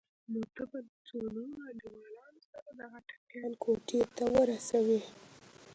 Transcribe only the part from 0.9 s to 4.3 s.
څو نورو انډيوالانو سره دغه ټپيان کوټې ته